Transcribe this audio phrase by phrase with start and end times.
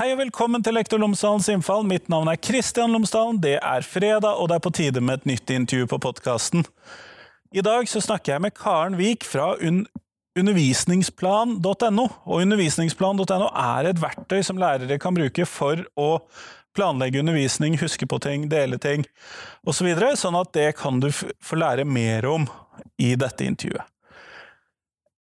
[0.00, 1.82] Hei og velkommen til Lektor Lomsdalens innfall.
[1.84, 3.36] Mitt navn er Kristian Lomsdalen.
[3.36, 6.62] Det er fredag, og det er på tide med et nytt intervju på podkasten.
[7.52, 9.82] I dag så snakker jeg med Karen Vik fra un
[10.40, 12.06] undervisningsplan.no.
[12.24, 16.08] Og undervisningsplan.no er et verktøy som lærere kan bruke for å
[16.72, 19.04] planlegge undervisning, huske på ting, dele ting
[19.66, 22.48] osv., så videre, sånn at det kan du få lære mer om
[22.96, 23.84] i dette intervjuet.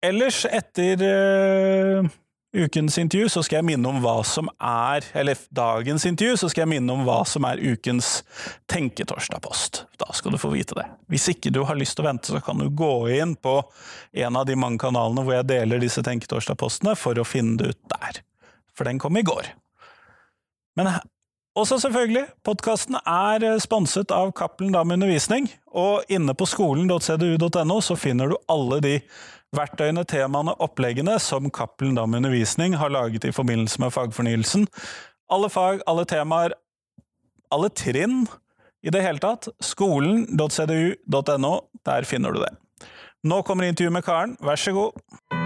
[0.02, 2.14] Ellers, etter uh,
[2.54, 6.64] ukens intervju, så skal jeg minne om hva som er Eller dagens intervju, så skal
[6.64, 8.22] jeg minne om hva som er ukens
[8.70, 9.84] Tenketorsdag-post.
[10.00, 10.86] Da skal du få vite det.
[11.10, 13.56] Hvis ikke du har lyst til å vente, så kan du gå inn på
[14.24, 17.98] en av de mange kanalene hvor jeg deler disse Tenketorsdag-postene, for å finne det ut
[17.98, 18.22] der.
[18.74, 19.50] For den kom i går.
[20.78, 20.90] Men
[21.54, 27.94] også selvfølgelig, podkasten er eh, sponset av Cappelen Dam Undervisning, og inne på skolen.cdu.no så
[27.98, 28.94] finner du alle de
[29.56, 34.66] verktøyene, temaene, oppleggene som Cappelen Dam Undervisning har laget i forbindelse med fagfornyelsen.
[35.32, 36.56] Alle fag, alle temaer,
[37.54, 38.24] alle trinn
[38.84, 39.48] i det hele tatt.
[39.64, 41.54] Skolen.cdu.no,
[41.86, 42.52] der finner du det.
[43.24, 45.43] Nå kommer intervjuet med Karen, vær så god.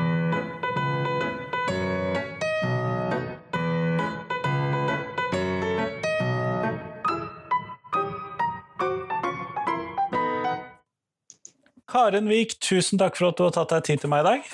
[11.89, 14.49] Karen Vik, tusen takk for at du har tatt deg tid til meg i dag.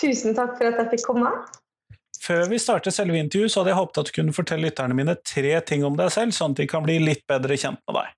[0.00, 1.30] Tusen takk for at jeg fikk komme.
[2.18, 5.14] Før vi starter selve intervjuet, så hadde jeg håpet at du kunne fortelle lytterne mine
[5.22, 8.16] tre ting om deg selv, sånn at de kan bli litt bedre kjent med deg.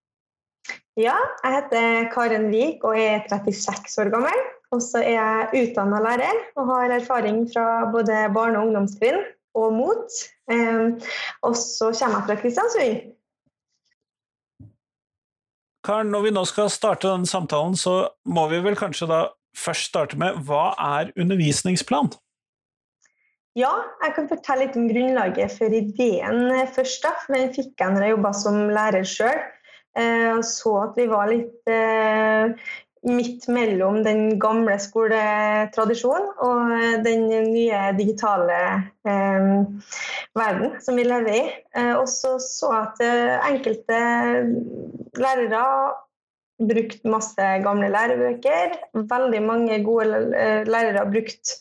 [0.98, 4.48] Ja, jeg heter Karen Vik og er 36 år gammel.
[4.70, 9.18] Og så er jeg utdanna lærer og har erfaring fra både barne- og ungdomstrinn
[9.58, 10.20] og MOT.
[10.52, 11.00] Ehm,
[11.42, 13.08] og så kommer jeg fra Kristiansund.
[15.86, 19.20] Karen, når vi nå skal starte denne samtalen, så må vi vel kanskje da
[19.56, 22.12] først starte med hva er undervisningsplan?
[23.58, 23.72] Ja,
[24.04, 27.02] jeg kan fortelle litt om grunnlaget for ideen først.
[27.02, 29.40] da, for Den fikk jeg når jeg jobba som lærer sjøl.
[29.98, 32.52] Eh, så at vi var litt eh,
[33.06, 36.72] midt mellom den gamle skoletradisjonen og
[37.04, 38.58] den nye digitale
[39.08, 39.46] eh,
[40.36, 41.42] verden som vi lever i.
[41.76, 44.00] Eh, og så så at eh, enkelte
[45.16, 45.64] lærere
[46.60, 48.76] brukte masse gamle lærebøker.
[48.92, 51.56] Veldig mange gode eh, lærere har brukt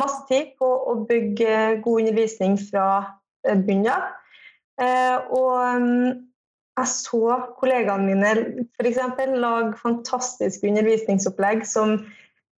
[0.00, 2.88] masse tid på å bygge god undervisning fra
[3.46, 4.10] bunnen av.
[4.80, 6.29] Eh, mm,
[6.80, 8.32] jeg så kollegaene mine
[8.78, 9.00] f.eks.
[9.36, 11.96] lage fantastiske undervisningsopplegg som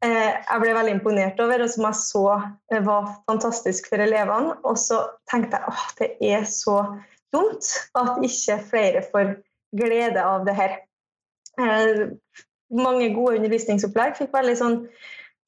[0.06, 2.26] eh, jeg ble veldig imponert over, og som jeg så
[2.72, 4.58] eh, var fantastisk for elevene.
[4.68, 6.78] Og så tenkte jeg at det er så
[7.34, 9.36] dumt at ikke flere får
[9.78, 10.78] glede av det her.
[11.60, 12.06] Eh,
[12.72, 14.78] mange gode undervisningsopplegg fikk veldig sånn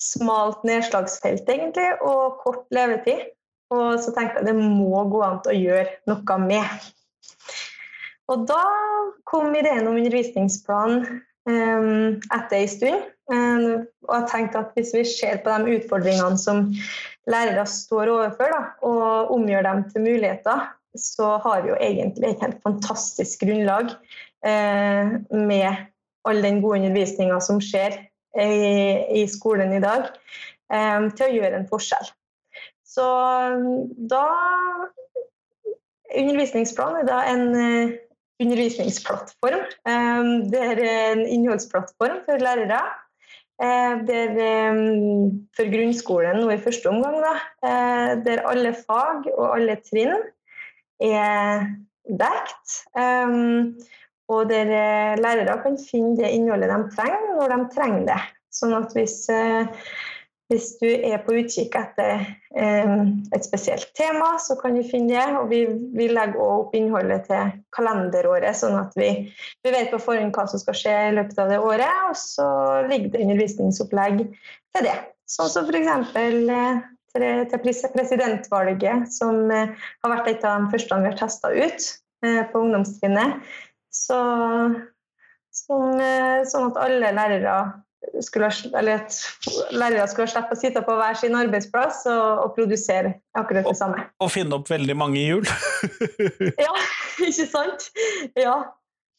[0.04, 3.30] smalt nedslagsfelt egentlig, og kort levetid.
[3.74, 6.92] Og så tenkte jeg det må gå an å gjøre noe med.
[8.32, 8.64] Og da
[9.28, 11.02] kom ideen om undervisningsplan
[11.50, 13.10] um, etter en stund.
[13.32, 16.66] Um, og jeg tenkte at hvis vi ser på de utfordringene som
[17.30, 20.70] lærere står overfor, da, og omgjør dem til muligheter,
[21.00, 23.94] så har vi jo egentlig et helt fantastisk grunnlag
[24.46, 25.70] uh, med
[26.24, 27.98] all den gode undervisninga som skjer
[28.40, 30.08] i, i, skolen i dag,
[30.72, 32.12] um, til å gjøre en forskjell.
[32.88, 33.06] Så
[34.12, 34.26] da
[36.14, 37.46] Undervisningsplan er da en
[38.42, 39.64] undervisningsplattform.
[39.90, 42.82] Ehm, det er en innholdsplattform for lærere.
[43.62, 47.34] Ehm, det er ehm, for grunnskolen nå i første omgang, da,
[48.26, 50.16] der alle fag og alle trinn
[51.04, 51.68] er
[52.10, 52.80] dekt.
[54.32, 58.20] Og der eh, lærere kan finne det innholdet de trenger, når de trenger det.
[58.54, 59.68] Sånn at hvis eh,
[60.54, 62.22] hvis du er på utkikk etter
[62.56, 62.92] eh,
[63.34, 65.26] et spesielt tema, så kan du finne det.
[65.40, 65.64] Og vi,
[65.96, 69.10] vi legger også opp innholdet til kalenderåret, sånn at vi,
[69.66, 72.00] vi vet på forhånd hva som skal skje i løpet av det året.
[72.12, 72.48] Og så
[72.90, 74.98] ligger det undervisningsopplegg til det.
[75.34, 76.18] Sånn som f.eks.
[76.22, 76.82] Eh,
[77.14, 77.62] til, til
[77.94, 81.92] presidentvalget, som eh, har vært et av de første vi har testa ut
[82.24, 83.42] på ungdomstrinnet.
[83.94, 84.18] Så,
[85.52, 86.00] sånn,
[86.48, 87.58] sånn at alle lærere
[88.22, 89.18] skulle, eller at
[89.74, 94.06] lærere skulle slippe å sitte på hver sin arbeidsplass og, og produsere akkurat det samme.
[94.18, 95.48] Og, og finne opp veldig mange hjul.
[96.66, 96.74] ja,
[97.24, 97.90] ikke sant?
[98.40, 98.62] Ja.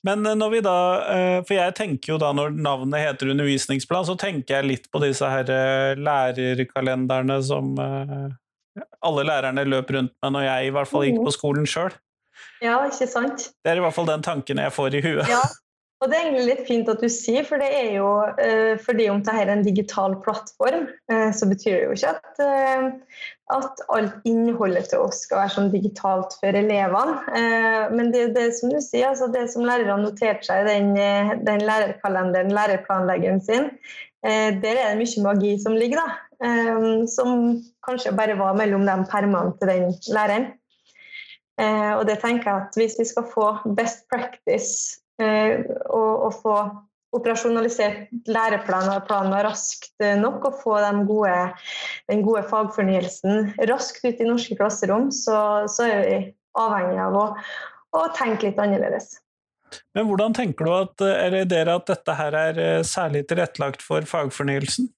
[0.05, 0.77] Men eh, når vi da,
[1.15, 5.01] eh, for jeg tenker jo da når navnet heter undervisningsplan, så tenker jeg litt på
[5.03, 7.75] disse her eh, lærerkalenderne som
[9.05, 11.27] alle lærerne løp rundt med når jeg i hvert fall gikk mm.
[11.27, 11.95] på skolen sjøl.
[12.63, 13.51] Ja, ikke sant?
[13.63, 15.29] Det er i hvert fall den tanken jeg får i huet.
[15.31, 15.43] Ja,
[16.05, 18.09] Og det er egentlig litt fint at du sier, for det er jo
[18.43, 22.41] eh, fordi om dette er en digital plattform, eh, så betyr det jo ikke at,
[22.45, 23.23] eh,
[23.55, 27.15] at alt innholdet til oss skal være sånn digitalt for elevene.
[27.97, 30.93] Men det det som du sier, altså det som lærerne noterte seg i den,
[31.45, 33.71] den lærerkalenderen, lærerplanleggeren sin,
[34.25, 37.05] der er det mye magi som ligger, da.
[37.13, 40.49] Som kanskje bare var mellom de permene til den læreren.
[42.01, 46.57] Og det tenker jeg at hvis vi skal få best practice og, og få
[47.15, 51.35] operasjonalisert læreplaner raskt eh, nok og få den gode,
[52.11, 55.37] den gode fagfornyelsen raskt ut i norske klasserom, så,
[55.71, 56.17] så er vi
[56.59, 57.27] avhengig av å,
[57.95, 59.19] å, tenke litt annerledes.
[59.97, 61.07] Men hvordan tenker du at,
[61.51, 64.91] dere at dette her er eh, særlig tilrettelagt for fagfornyelsen?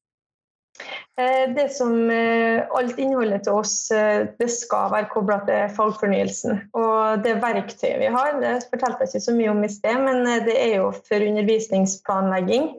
[1.17, 6.59] Eh, det som eh, Alt innholdet til oss eh, det skal være kobla til fagfornyelsen.
[6.77, 10.29] Og det verktøyet vi har, det fortalte jeg ikke så mye om i sted, men
[10.45, 12.75] det er jo for undervisningsplanlegging.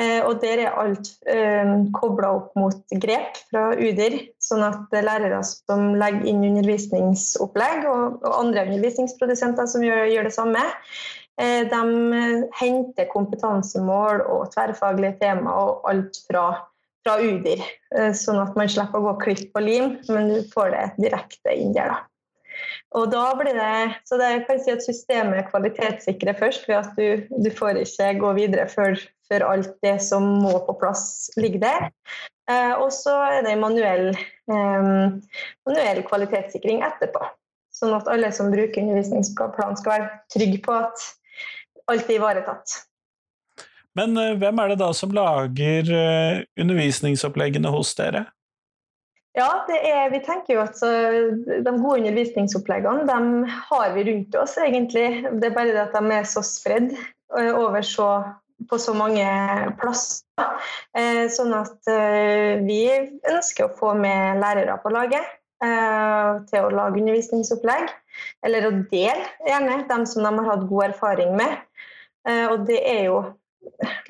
[0.00, 1.08] Og der er alt
[1.92, 8.64] kobla opp mot grep fra UDIR, sånn at lærere som legger inn undervisningsopplegg, og andre
[8.70, 10.62] undervisningsprodusenter som gjør, det samme,
[11.36, 11.82] de
[12.62, 16.46] henter kompetansemål og tverrfaglige temaer og alt fra
[17.04, 17.64] fra UDIR,
[17.96, 21.54] eh, sånn at man slipper å gå klipp og lim, men du får det direkte
[21.56, 21.96] inn der.
[22.98, 27.22] Og da blir det, så det kan si at Systemet kvalitetssikrer først, ved at du,
[27.30, 28.98] du får ikke gå videre før,
[29.30, 31.88] før, alt det som må på plass, ligger der.
[32.50, 34.10] Eh, og så er det manuell,
[34.50, 34.90] eh,
[35.68, 37.22] manuell kvalitetssikring etterpå.
[37.70, 41.06] Sånn at alle som bruker undervisningsplan skal være trygge på at
[41.90, 42.80] alt er ivaretatt.
[44.00, 48.26] Men eh, hvem er det da som lager eh, undervisningsoppleggene hos dere?
[49.36, 55.22] Ja, er, vi tenker jo at De gode undervisningsoppleggene de har vi rundt oss, egentlig.
[55.38, 58.08] Det er bare det at de er så spredd eh, over så,
[58.70, 59.26] på så mange
[59.80, 60.26] plasser.
[61.30, 61.88] Sånn at
[62.66, 62.82] vi
[63.30, 65.28] ønsker å få med lærere på laget
[66.50, 67.92] til å lage undervisningsopplegg.
[68.44, 71.54] Eller å dele, gjerne, dem som de har hatt god erfaring med.
[72.50, 73.20] Og det er jo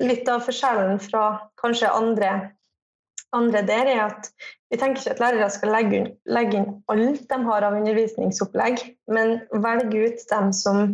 [0.01, 1.25] litt av forskjellen fra
[1.61, 2.31] kanskje andre,
[3.35, 4.29] andre der, er at
[4.71, 9.41] vi tenker ikke at lærere skal legge legge inn, alt de har av undervisningsopplegg, men
[9.63, 10.85] velge ut dem som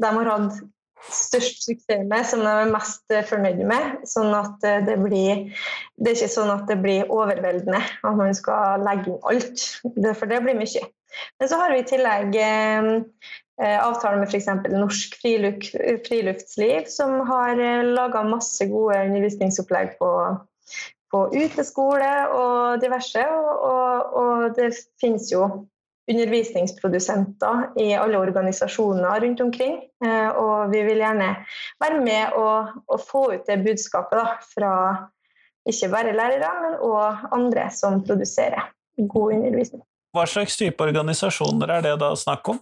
[0.00, 0.62] de har hatt
[1.04, 4.04] størst suksess med, som de er mest fornøyd med.
[4.08, 5.50] Sånn at det blir
[6.00, 9.66] Det er ikke sånn at det blir overveldende at man skal legge inn alt,
[10.18, 10.86] for det blir mye.
[11.38, 12.38] Men så har vi i tillegg
[13.60, 14.46] eh, Eh, avtale med f.eks.
[14.70, 15.20] Norsk
[16.08, 20.10] Friluftsliv, som har eh, laga masse gode undervisningsopplegg på,
[21.12, 23.22] på uteskole og diverse.
[23.22, 25.46] Og, og, og det finnes jo
[26.10, 29.78] undervisningsprodusenter i alle organisasjoner rundt omkring.
[30.04, 31.30] Eh, og vi vil gjerne
[31.80, 34.74] være med og, og få ut det budskapet da, fra
[35.64, 38.66] ikke bare lærere, men òg andre som produserer
[38.98, 39.86] god undervisning.
[40.14, 42.58] Hva slags type organisasjoner er det da snakk om?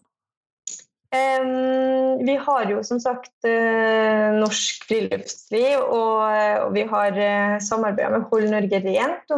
[2.24, 8.48] Vi har jo som sagt eh, Norsk Friluftsliv, og, vi har uh, samarbeida med Hold
[8.52, 9.34] Norge Rent,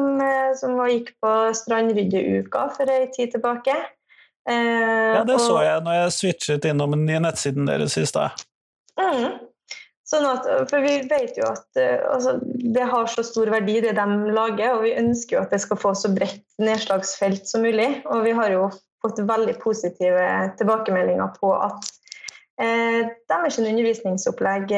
[0.60, 3.74] som, gikk på strandryddeuka for ei tid tilbake.
[4.46, 8.44] ja, det så jeg når jeg switchet innom nettsiden deres i stad.
[9.00, 9.40] Mm.
[10.04, 11.80] Sånn at, for vi vet jo at
[12.12, 15.62] altså, det har så stor verdi, det de lager, og vi ønsker jo at det
[15.64, 17.88] skal få så bredt nedslagsfelt som mulig.
[18.04, 18.68] Og vi har jo
[19.04, 21.90] fått veldig positive tilbakemeldinger på at
[22.60, 24.72] eh, deres undervisningsopplegg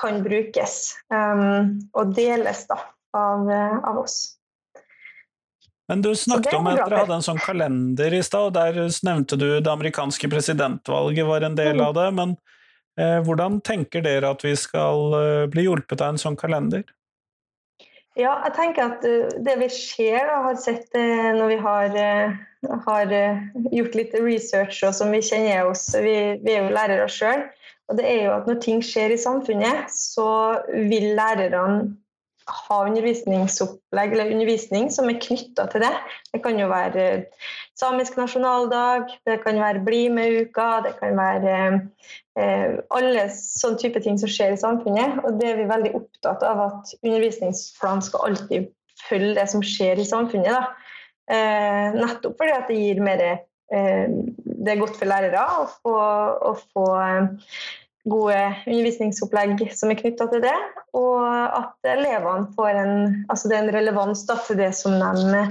[0.00, 0.76] kan brukes
[1.12, 2.78] um, og deles da,
[3.16, 4.36] av, av, oss.
[5.90, 9.34] Men du snakket om at dere hadde en sånn kalender i stad, og der nevnte
[9.40, 11.82] du det amerikanske presidentvalget var en del mm.
[11.88, 12.04] av det.
[12.14, 12.34] Men
[13.00, 16.84] eh, hvordan tenker dere at vi skal eh, bli hjulpet av en sånn kalender?
[18.18, 21.98] Ja, jeg tenker at uh, det vi ser og har sett uh, når vi har,
[21.98, 23.12] uh, har
[23.72, 27.46] gjort litt research og som vi kjenner oss Vi, vi er jo lærere sjøl.
[27.90, 30.28] Og det er jo at når ting skjer i samfunnet, så
[30.70, 31.96] vil lærerne
[32.50, 35.92] ha undervisningsopplegg eller undervisning som er knytta til det.
[36.32, 37.06] Det kan jo være
[37.78, 41.54] samisk nasjonaldag, det kan være Bli med-uka, det kan være
[42.38, 45.22] eh, alle sånne type ting som skjer i samfunnet.
[45.24, 48.70] Og det er vi veldig opptatt av at undervisningsplanen skal alltid
[49.08, 50.50] følge det som skjer i samfunnet.
[50.54, 50.96] Da.
[51.30, 55.92] Eh, nettopp fordi det gir mer eh, Det er godt for lærere å få,
[56.50, 57.52] å få eh,
[58.10, 60.56] gode undervisningsopplegg som er knytta til det,
[60.96, 62.94] og at elevene får en,
[63.28, 65.44] altså en relevans til det som de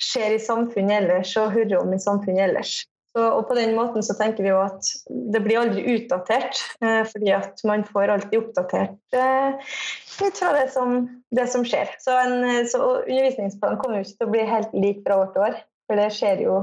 [0.00, 2.74] ser i samfunnet ellers og hører om i samfunnet ellers.
[3.10, 4.86] Så, og på den måten så tenker vi jo at
[5.34, 9.72] det blir aldri utdatert, eh, fordi at man får alltid oppdatert eh,
[10.20, 11.00] ut fra det som,
[11.34, 11.90] det som skjer.
[11.98, 15.46] Så, en, så undervisningsplanen kommer jo ikke til å bli helt lik fra år til
[15.48, 15.58] år,
[15.90, 16.60] for det skjer jo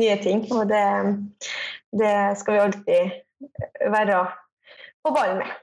[0.00, 0.46] nye ting.
[0.54, 0.86] Og det,
[2.00, 3.18] det skal vi alltid
[3.92, 4.22] være
[5.04, 5.58] på ballen med.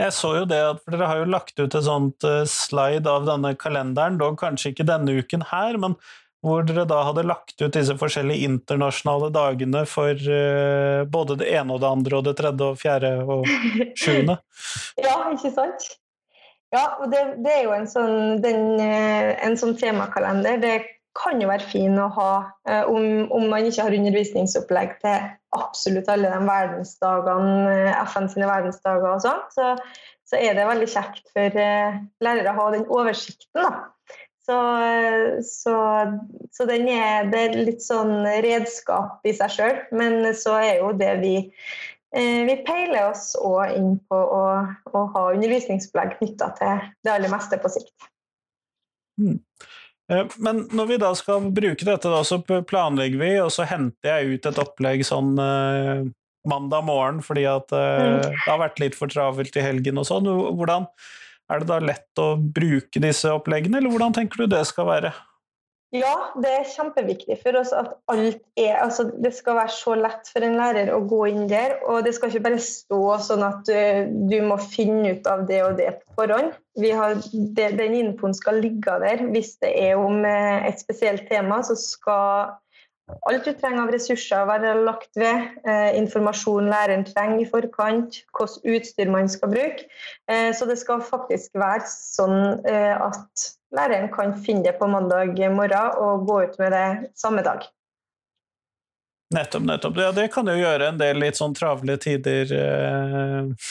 [0.00, 3.26] Jeg så jo det, for Dere har jo lagt ut et sånt uh, slide av
[3.28, 5.98] denne kalenderen, dog kanskje ikke denne uken her, men
[6.44, 11.76] hvor dere da hadde lagt ut disse forskjellige internasjonale dagene for uh, både det ene
[11.76, 13.50] og det andre og det tredje og fjerde og
[14.00, 14.38] sjuende.
[15.00, 15.90] ja, ikke sant?
[16.70, 20.60] Ja, og det, det er jo en sånn, den, eh, en sånn temakalender.
[20.62, 20.74] Det
[21.18, 22.30] kan jo være fin å ha
[22.70, 25.26] uh, om, om, man ikke har undervisningsopplegg til
[25.58, 29.42] absolutt alle de verdensdagene, FN sine verdensdager og sånn.
[29.50, 29.72] Så,
[30.30, 33.50] så, er det veldig kjekt for lærere å ha den oversikten.
[33.58, 33.72] da
[34.46, 34.58] så,
[35.44, 35.76] så,
[36.52, 40.92] så den er, det er litt sånn redskap i seg sjøl, men så er jo
[40.96, 44.44] det vi eh, vi peiler oss òg inn på å,
[44.92, 48.10] å ha undervisningsopplegg knytta til det aller meste på sikt.
[49.20, 49.38] Mm.
[50.42, 54.40] Men når vi da skal bruke dette, da, så planlegger vi, og så henter jeg
[54.40, 56.08] ut et opplegg sånn eh,
[56.50, 58.22] mandag morgen fordi at eh, mm.
[58.24, 60.26] det har vært litt for travelt i helgen og sånn.
[60.58, 60.88] Hvordan,
[61.50, 65.12] er det da lett å bruke disse oppleggene, eller hvordan tenker du det skal være?
[65.90, 70.28] Ja, det er kjempeviktig for oss at alt er altså Det skal være så lett
[70.30, 71.80] for en lærer å gå inn der.
[71.90, 75.58] Og det skal ikke bare stå sånn at du, du må finne ut av det
[75.66, 76.54] og det på forhånd.
[76.78, 77.18] Har,
[77.58, 79.26] det, den infoen skal ligge der.
[79.34, 82.54] Hvis det er om eh, et spesielt tema, så skal
[83.28, 85.48] Alt du trenger av ressurser være lagt ved.
[85.64, 88.22] Eh, informasjon læreren trenger i forkant.
[88.36, 89.88] Hvilket utstyr man skal bruke.
[90.30, 92.38] Eh, så det skal faktisk være sånn
[92.68, 96.88] eh, at læreren kan finne det på mandag morgen og gå ut med det
[97.18, 97.68] samme dag.
[99.30, 99.98] Nettopp, nettopp.
[100.02, 103.70] Ja, det kan jo gjøre en del litt sånn travle tider eh,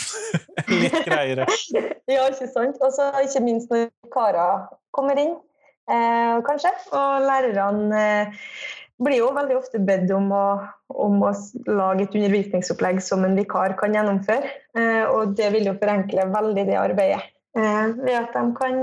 [0.85, 1.47] litt greiere.
[2.13, 2.79] ja, ikke sant.
[2.79, 5.33] Og så ikke minst når karer kommer inn,
[5.91, 6.71] eh, kanskje.
[6.95, 8.39] Og lærerne eh,
[9.03, 10.45] blir jo veldig ofte bedt om å,
[10.91, 11.31] om å,
[11.69, 14.53] lage et undervisningsopplegg som en vikar kan gjennomføre.
[14.77, 18.79] Eh, og det vil jo forenkle veldig det arbeidet, eh, ved at de kan,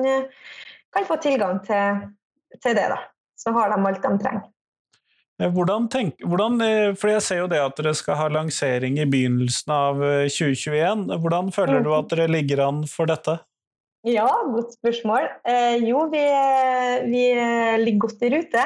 [0.96, 2.04] kan få tilgang til,
[2.62, 2.90] til, det.
[2.94, 3.00] da.
[3.36, 4.46] Så har de alt de trenger.
[5.42, 6.62] Eh, hvordan tenk, hvordan,
[6.96, 10.00] for Jeg ser jo det at dere skal ha lansering i begynnelsen av
[10.32, 11.10] 2021.
[11.20, 13.36] Hvordan føler du at dere ligger an for dette?
[14.06, 15.24] Ja, godt spørsmål.
[15.44, 16.22] Eh, jo, vi,
[17.10, 17.24] vi
[17.82, 18.62] ligger godt i rute.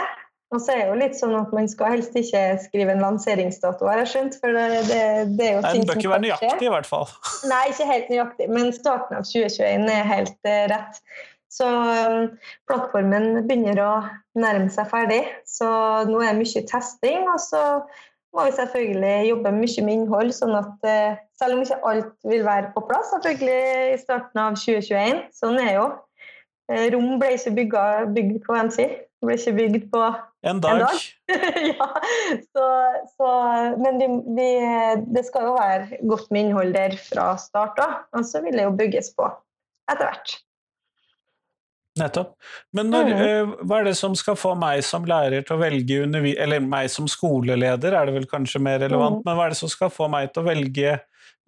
[0.50, 3.86] Og så er det jo litt sånn at Man skal helst ikke skrive en lanseringsdato,
[3.86, 4.38] har jeg skjønt.
[4.42, 5.02] for det, det,
[5.38, 7.10] det er jo Nei, Den bør ikke være nøyaktig, i hvert fall.
[7.52, 11.02] Nei, ikke helt nøyaktig, men starten av 2021 er helt uh, rett.
[11.50, 12.28] Så um,
[12.70, 13.92] plattformen begynner å
[14.38, 15.68] nærme seg ferdig, så
[16.06, 17.26] nå er det mye testing.
[17.30, 17.62] Og så
[18.34, 22.46] må vi selvfølgelig jobbe mye med innhold, sånn at uh, selv om ikke alt vil
[22.46, 25.86] være på plass selvfølgelig i starten av 2021, sånn er jo.
[26.70, 27.54] Uh, rom ble ikke
[28.18, 28.90] bygd på MC,
[29.22, 30.04] ble ikke bygd på
[30.42, 30.80] en dag.
[30.80, 31.00] En dag.
[31.70, 31.88] ja,
[32.52, 32.66] så,
[33.16, 33.30] så,
[33.82, 34.50] men vi, vi,
[35.14, 38.68] det skal jo være godt med innhold der fra start av, og så vil det
[38.68, 39.28] jo bygges på
[39.90, 40.38] etter hvert.
[41.98, 42.36] Nettopp.
[42.76, 43.20] Men når, mm.
[43.20, 46.86] uh, hva er det som skal få meg som lærer til å velge Eller meg
[46.92, 49.24] som skoleleder, er det vel kanskje mer relevant, mm.
[49.26, 50.98] men hva er det som skal få meg til å velge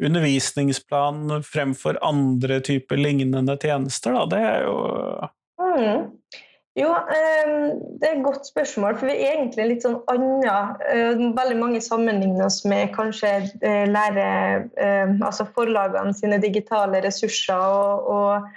[0.02, 4.25] undervisningsplan fremfor andre typer lignende tjenester, da?
[4.32, 4.76] Det er jo
[5.62, 6.08] mm.
[6.72, 8.96] Jo, ehm, det er et godt spørsmål.
[8.96, 10.80] For vi er egentlig litt sånn annet.
[10.88, 14.28] Eh, veldig mange sammenligner oss med kanskje eh, lære
[14.80, 18.48] eh, Altså forlagene sine digitale ressurser og, og,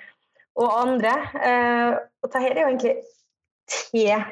[0.56, 1.18] og andre.
[2.24, 2.96] Og dette er jo egentlig
[3.68, 4.24] til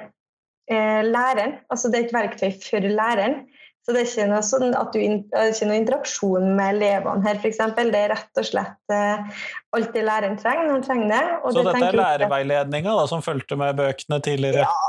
[1.11, 1.57] læreren.
[1.67, 3.41] Altså det er et verktøy for læreren.
[3.83, 7.59] Så det er ikke noe, sånn du, ikke noe interaksjon med elevene her, f.eks.
[7.75, 9.41] Det er rett og slett uh,
[9.75, 11.23] alt det læreren trenger når han trenger det.
[11.43, 14.63] så det dette er lærerveiledninga som fulgte med bøkene tidligere?
[14.63, 14.82] Ja,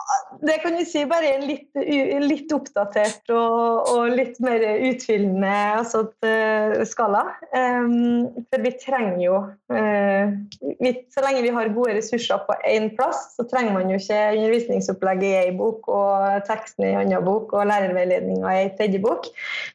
[0.47, 1.69] det kan vi si bare er litt,
[2.25, 6.05] litt oppdatert og, og, litt mer utfyllende altså,
[6.89, 7.23] skala.
[7.55, 9.39] Um, for vi trenger jo
[9.73, 10.35] uh,
[10.81, 14.21] vi, Så lenge vi har gode ressurser på én plass, så trenger man jo ikke
[14.37, 19.03] undervisningsopplegget i én bok og teksten i en annen bok og lærerveiledninga i en tredje
[19.05, 19.31] bok.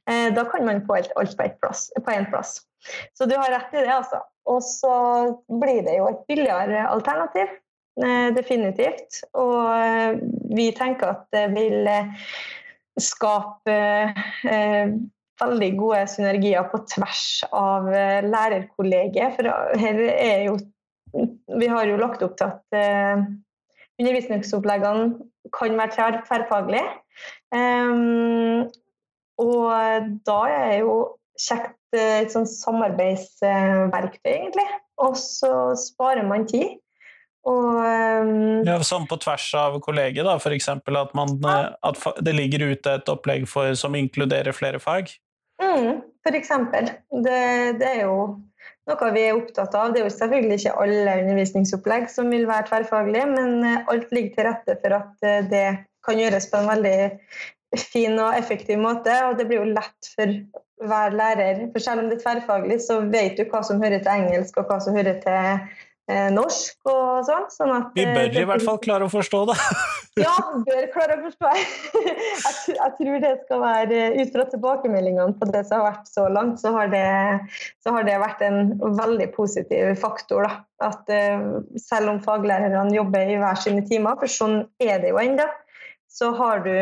[0.09, 1.89] Uh, da kan man få alt, alt på én plass,
[2.29, 2.59] plass.
[3.17, 4.21] Så du har rett i det, altså.
[4.49, 4.93] Og så
[5.61, 7.51] blir det jo et billigere alternativ.
[7.99, 9.23] Eh, definitivt.
[9.35, 10.19] Og eh,
[10.55, 11.89] vi tenker at det vil
[12.99, 13.75] skape
[15.39, 17.87] veldig gode synergier på tvers av
[18.25, 19.37] lærerkollegiet.
[19.37, 20.57] For her er jo
[21.59, 22.75] Vi har jo lagt opp til at
[23.99, 25.15] undervisningsoppleggene
[25.55, 26.83] kan være tverrfaglige.
[29.41, 30.93] Og da er jo
[31.39, 34.67] kjekt et sånt samarbeidsverktøy, egentlig.
[35.01, 36.77] Og så sparer man tid.
[37.47, 40.67] Og, um, ja, sånn på tvers av kolleger, da, f.eks.
[40.75, 45.13] At, man, at det ligger ute et opplegg for, som inkluderer flere fag?
[45.63, 46.51] Mm, f.eks.
[47.23, 47.39] Det,
[47.79, 48.15] det er jo
[48.89, 49.93] noe vi er opptatt av.
[49.93, 54.49] Det er jo selvfølgelig ikke alle undervisningsopplegg som vil være tverrfaglige, men alt ligger til
[54.49, 55.67] rette for at det
[56.05, 56.97] kan gjøres på en veldig
[57.77, 59.13] fin og effektiv måte.
[59.29, 60.33] Og det blir jo lett for
[60.89, 61.67] hver lærer.
[61.73, 64.71] For selv om det er tverrfaglig, så vet du hva som hører til engelsk, og
[64.71, 65.87] hva som hører til Eh,
[66.33, 67.45] norsk og sånn.
[67.53, 69.57] sånn at, Vi bør i hvert fall klare å forstå det.
[70.25, 70.33] ja,
[70.65, 71.51] bør klare å forstå.
[72.07, 76.25] jeg, jeg, tror det skal være Ut fra tilbakemeldingene på det som har vært så
[76.33, 77.05] langt, så har det,
[77.83, 80.49] så har det vært en veldig positiv faktor.
[80.49, 80.89] Da.
[80.89, 81.13] At
[81.83, 85.47] selv om faglærerne jobber i hver sine timer, for sånn er det jo ennå,
[86.09, 86.73] så har du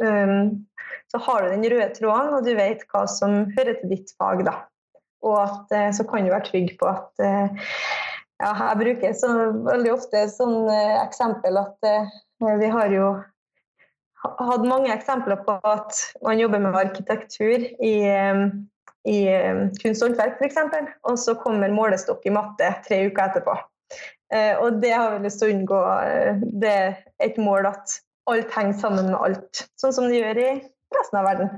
[0.00, 0.52] um,
[1.12, 4.46] så har du den røde tråden, og du vet hva som hører til ditt fag.
[4.46, 4.62] da.
[5.22, 7.20] Og at, så kan du være trygg på at
[8.42, 9.30] ja, jeg bruker så,
[9.66, 12.10] veldig ofte sånn eh, eksempel at eh,
[12.60, 13.12] vi har jo
[14.22, 18.44] hatt mange eksempler på at man jobber med arkitektur i, eh,
[19.10, 23.58] i eh, kunst og håndverk f.eks., og så kommer målestokk i matte tre uker etterpå.
[24.32, 25.78] Og det har vi lyst til å unngå.
[26.62, 27.98] Det er et mål at
[28.32, 30.46] alt henger sammen med alt, sånn som det gjør i
[30.96, 31.50] resten av verden.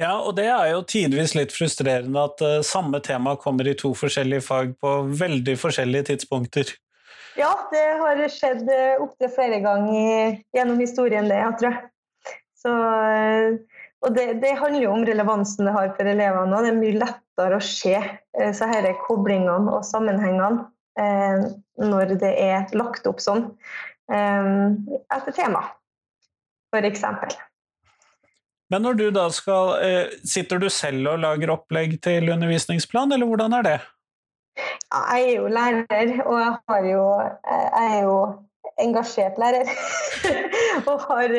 [0.00, 3.92] Ja, og det er jo tidvis litt frustrerende at uh, samme tema kommer i to
[3.96, 6.72] forskjellige fag på veldig forskjellige tidspunkter.
[7.36, 12.32] Ja, det har skjedd uh, opptil flere ganger gjennom historien, det, jeg tror jeg.
[12.62, 16.56] Så, uh, og det, det, handler jo om relevansen det har for elevene.
[16.56, 17.96] og Det er mye lettere å se
[18.56, 20.68] så disse koblingene og sammenhengene
[21.80, 23.46] når det er lagt opp sånn
[24.12, 25.62] etter tema,
[26.74, 27.06] f.eks.
[28.72, 33.28] Men når du da skal eh, Sitter du selv og lager opplegg til undervisningsplan, eller
[33.28, 33.80] hvordan er det?
[34.56, 37.04] Jeg er jo lærer, og jeg, jo,
[37.48, 38.16] jeg er jo
[38.80, 39.68] engasjert lærer.
[40.88, 41.34] og, har,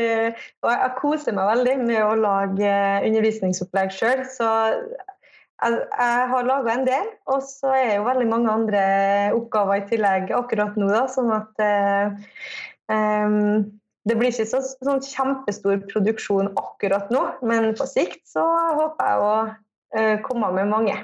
[0.64, 2.72] og, jeg koser meg veldig med å lage
[3.10, 4.24] undervisningsopplegg sjøl.
[4.34, 8.84] Så jeg, jeg har laga en del, og så er jo veldig mange andre
[9.38, 10.90] oppgaver i tillegg akkurat nå.
[10.90, 11.64] Da, sånn at
[12.90, 13.62] um,
[14.04, 18.44] det blir ikke så, sånn kjempestor produksjon akkurat nå, men på sikt så
[18.80, 20.98] håper jeg å uh, komme med mange.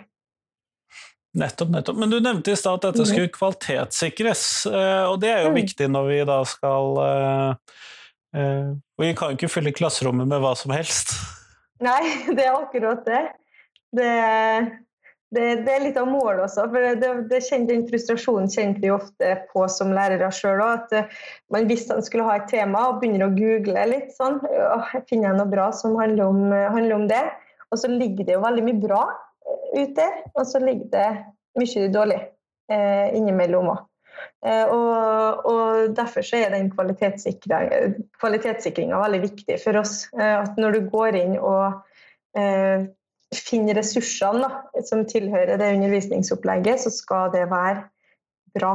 [1.40, 2.00] Nettopp, nettopp.
[2.02, 3.12] Men du nevnte i stad at dette mhm.
[3.12, 5.60] skulle kvalitetssikres, uh, og det er jo mm.
[5.62, 7.54] viktig når vi da skal uh,
[9.00, 11.16] Vi kan jo ikke fylle klasserommet med hva som helst.
[11.86, 12.02] Nei,
[12.36, 13.24] det er akkurat det.
[13.96, 14.12] Det
[15.36, 16.66] det, det, er litt av målet også.
[16.72, 20.96] for det, det Den frustrasjonen kjente vi ofte på som lærere sjøl òg.
[20.96, 21.12] Eh,
[21.54, 24.40] man visste man skulle ha et tema og begynner å google litt sånn.
[25.10, 27.26] Finner jeg noe bra som handler om, handler om, det?
[27.70, 31.10] Og så ligger det jo veldig mye bra eh, ute, og så ligger det
[31.60, 32.20] mye dårlig
[32.74, 33.86] eh, innimellom òg.
[34.46, 39.94] Eh, og, og, Derfor så er den kvalitetssikringa veldig viktig for oss.
[40.18, 41.66] Eh, at når du går inn og
[42.38, 42.80] eh,
[43.36, 47.86] finne ressursene da, som tilhører det undervisningsopplegget, så skal det være
[48.58, 48.74] bra.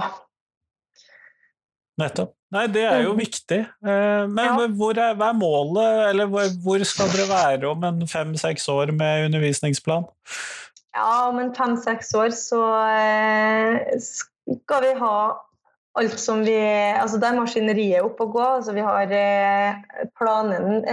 [2.01, 2.35] Nettopp.
[2.55, 3.19] Nei, det er jo mm.
[3.19, 3.61] viktig.
[3.63, 4.67] Eh, men ja.
[4.79, 9.29] hvor er, hva er målet, eller hvor skal dere være om en fem-seks år med
[9.29, 10.07] undervisningsplan?
[10.95, 15.17] Ja, om en fem-seks år så eh, skal vi ha
[15.99, 18.47] alt som vi Altså det er maskineriet oppe å gå.
[18.61, 19.83] Altså vi har eh,
[20.19, 20.87] planen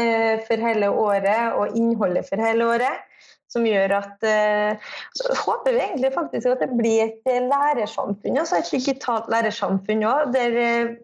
[0.47, 3.10] for hele året og innholdet for hele året
[3.51, 8.41] som gjør at eh, så håper vi egentlig faktisk at det blir et eh, lærersamfunn,
[8.41, 10.35] altså et digitalt lærersamfunn òg.
[10.35, 10.99] Der eh,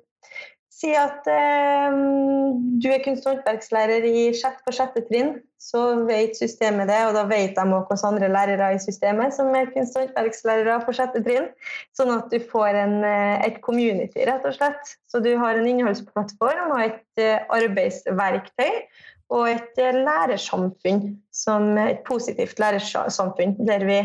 [0.77, 1.95] Si at eh,
[2.77, 7.15] du er kunst- og håndverkslærer i sjette på sjette trinn, så vet systemet det, og
[7.17, 10.93] da vet de også hvilke andre lærere i systemet som er kunst- og håndverkslærere på
[10.93, 11.49] sjette trinn.
[11.97, 14.93] Sånn at du får en, et community, rett og slett.
[15.09, 17.25] Så du har en innholdsplattform og et
[17.57, 18.83] arbeidsverktøy
[19.33, 23.99] og et eh, lærersamfunn, som et positivt lærersamfunn, der vi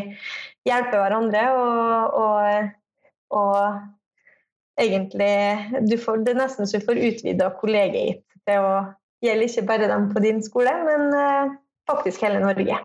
[0.67, 2.69] hjelper hverandre og, og,
[3.39, 3.57] og
[4.79, 8.73] egentlig får, Det er nesten så du får utvida kollegiet til å
[9.23, 11.53] gjelde ikke bare dem på din skole, men uh,
[11.89, 12.79] faktisk hele Norge.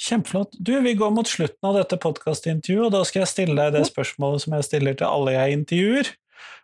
[0.00, 0.56] Kjempeflott.
[0.58, 3.84] Du, Vi går mot slutten av dette podkastintervjuet, og da skal jeg stille deg det
[3.90, 6.12] spørsmålet som jeg stiller til alle jeg intervjuer.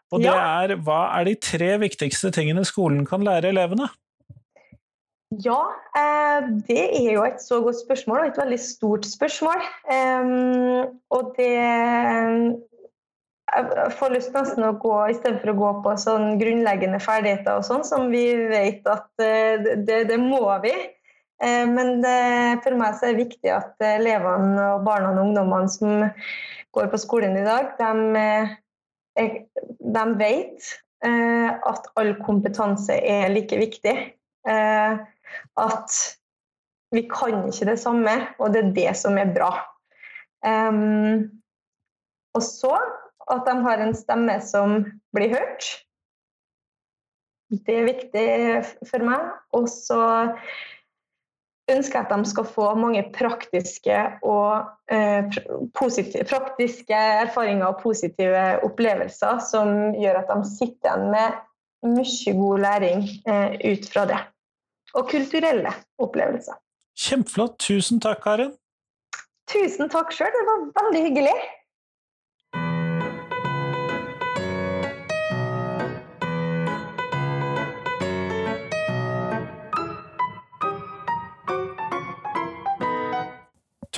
[0.09, 0.39] Og det ja.
[0.65, 3.91] er hva er de tre viktigste tingene skolen kan lære elevene?
[5.37, 5.61] Ja,
[5.93, 9.61] eh, det er jo et så godt spørsmål, og et veldig stort spørsmål.
[11.13, 11.51] Og det
[13.49, 17.85] jeg får lyst nesten å gå istedenfor å gå på sånn grunnleggende ferdigheter og sånn,
[17.85, 20.73] som vi vet at det, det må vi.
[21.41, 22.19] Men det,
[22.65, 26.05] for meg så er det viktig at elevene og barna og ungdommene som
[26.77, 29.29] går på skolen i dag, de,
[29.97, 30.73] de vet
[31.05, 33.97] at all kompetanse er like viktig.
[35.59, 35.95] At
[36.95, 39.53] vi kan ikke det samme, og det er det som er bra.
[40.47, 41.29] Um,
[42.37, 42.77] og så
[43.29, 44.81] at de har en stemme som
[45.17, 45.67] blir hørt.
[47.49, 48.29] Det er viktig
[48.89, 49.29] for meg.
[49.57, 50.01] Og så
[51.69, 55.29] ønsker jeg at de skal få mange praktiske, og, eh,
[55.77, 61.45] positive, praktiske erfaringer og positive opplevelser som gjør at de sitter igjen med
[61.99, 64.23] mye god læring eh, ut fra det.
[64.99, 65.71] Og kulturelle
[66.03, 66.59] opplevelser.
[66.99, 67.59] Kjempeflott.
[67.63, 68.51] Tusen takk, Karin.
[69.49, 71.37] Tusen takk sjøl, det var veldig hyggelig.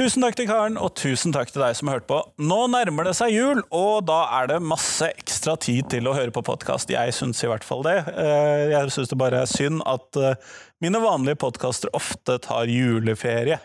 [0.01, 2.23] Tusen takk til Karen, og tusen takk til deg som har hørt på.
[2.41, 6.33] Nå nærmer det seg jul, og da er det masse ekstra tid til å høre
[6.33, 6.89] på podkast.
[6.89, 7.99] Jeg syns i hvert fall det.
[8.09, 13.59] Eh, jeg syns det bare er synd at eh, mine vanlige podkaster ofte tar juleferie.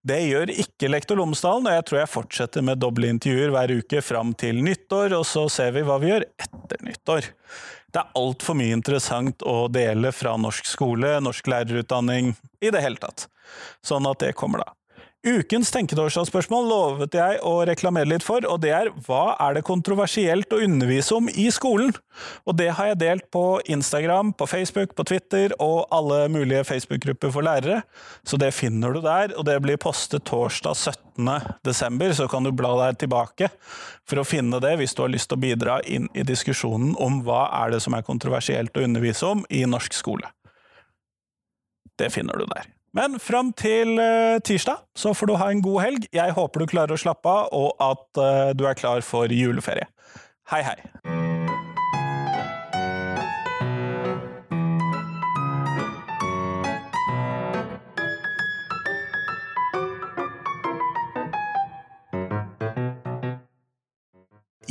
[0.00, 4.00] Det gjør ikke Lektor Lomsdalen, og jeg tror jeg fortsetter med doble intervjuer hver uke
[4.06, 7.28] fram til nyttår, og så ser vi hva vi gjør etter nyttår.
[7.92, 12.32] Det er altfor mye interessant å dele fra norsk skole, norsk lærerutdanning,
[12.64, 13.28] i det hele tatt.
[13.84, 14.75] Sånn at det kommer da.
[15.26, 20.52] Ukens tenketorsdagsspørsmål lovet jeg å reklamere litt for, og det er hva er det kontroversielt
[20.54, 21.90] å undervise om i skolen?
[22.46, 27.34] Og det har jeg delt på Instagram, på Facebook, på Twitter og alle mulige Facebook-grupper
[27.34, 27.80] for lærere,
[28.22, 31.26] så det finner du der, og det blir postet torsdag 17.
[31.66, 33.50] desember, så kan du bla deg tilbake
[34.06, 37.18] for å finne det hvis du har lyst til å bidra inn i diskusjonen om
[37.26, 40.30] hva er det som er kontroversielt å undervise om i norsk skole.
[41.98, 42.75] Det finner du der.
[42.96, 46.08] Men fram til uh, tirsdag så får du ha en god helg.
[46.16, 49.90] Jeg håper du klarer å slappe av, og at uh, du er klar for juleferie.
[50.48, 51.25] Hei, hei!